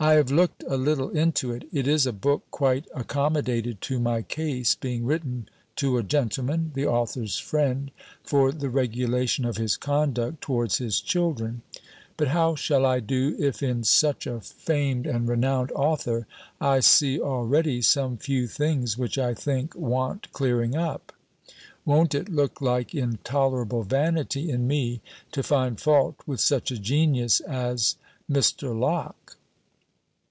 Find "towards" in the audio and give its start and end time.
10.40-10.78